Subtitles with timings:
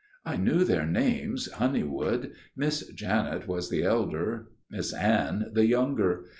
[0.25, 6.25] "I knew their names, Honeywood; Miss Janet was the elder, Miss Anne the younger.